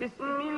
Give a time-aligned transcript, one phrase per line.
[0.00, 0.57] بسم الله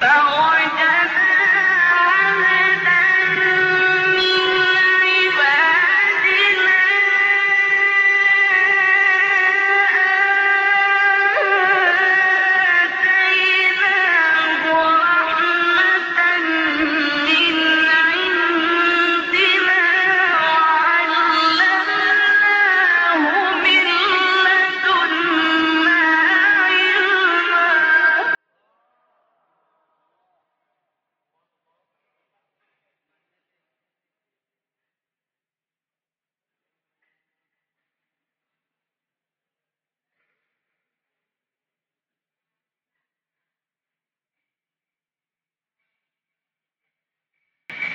[0.00, 0.81] فوجدا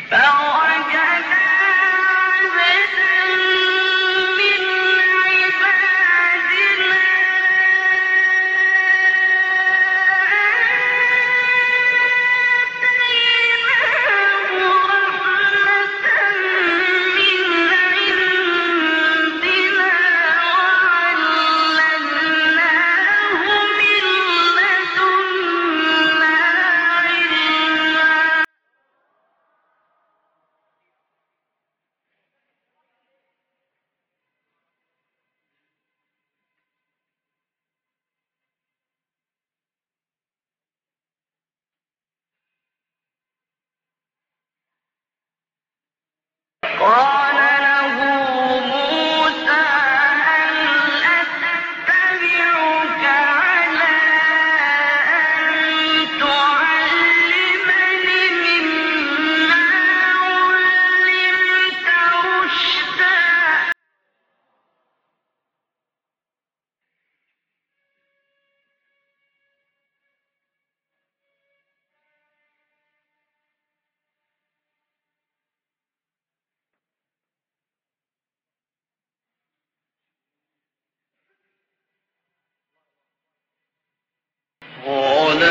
[0.09, 1.06] فوجدا
[46.88, 47.18] قال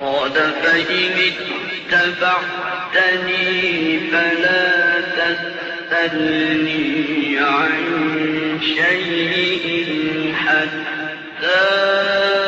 [0.00, 0.32] قال
[0.62, 1.32] فإن
[1.92, 5.00] اتبعتني فلا
[5.90, 12.45] تسألني عن شيء حتى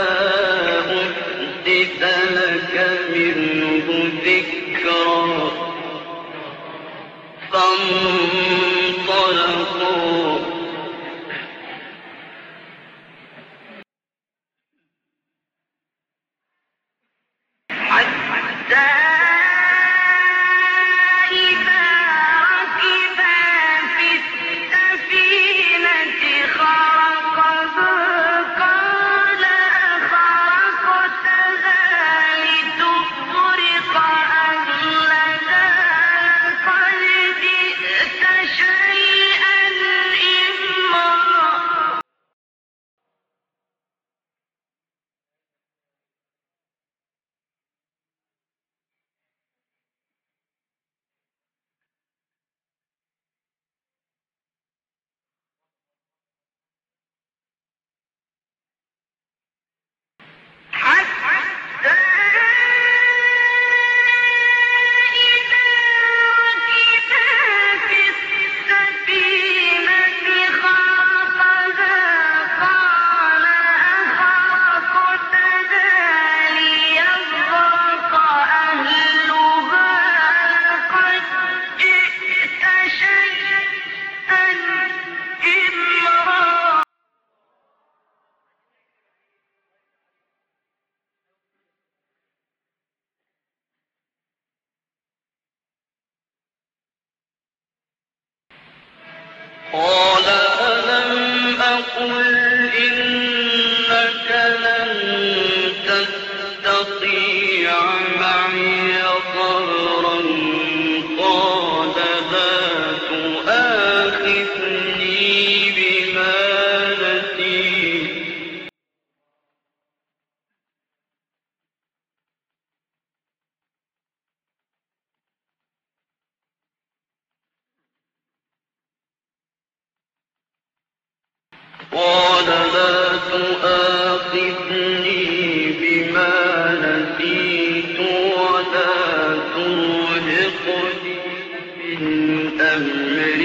[99.72, 100.24] قال
[100.60, 103.27] ألم أقل إن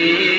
[0.03, 0.32] be